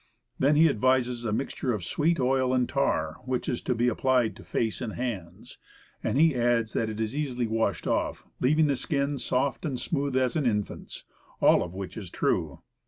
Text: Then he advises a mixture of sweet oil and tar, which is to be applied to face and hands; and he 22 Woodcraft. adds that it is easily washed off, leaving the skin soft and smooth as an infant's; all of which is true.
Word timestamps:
Then 0.39 0.55
he 0.55 0.67
advises 0.67 1.25
a 1.25 1.31
mixture 1.31 1.73
of 1.75 1.85
sweet 1.85 2.19
oil 2.19 2.55
and 2.55 2.67
tar, 2.67 3.17
which 3.25 3.47
is 3.47 3.61
to 3.61 3.75
be 3.75 3.87
applied 3.87 4.35
to 4.35 4.43
face 4.43 4.81
and 4.81 4.93
hands; 4.93 5.59
and 6.03 6.17
he 6.17 6.29
22 6.29 6.39
Woodcraft. 6.39 6.59
adds 6.63 6.73
that 6.73 6.89
it 6.89 6.99
is 6.99 7.15
easily 7.15 7.45
washed 7.45 7.85
off, 7.85 8.23
leaving 8.39 8.65
the 8.65 8.75
skin 8.75 9.19
soft 9.19 9.63
and 9.63 9.79
smooth 9.79 10.17
as 10.17 10.35
an 10.35 10.47
infant's; 10.47 11.03
all 11.39 11.61
of 11.61 11.75
which 11.75 11.97
is 11.97 12.09
true. 12.09 12.61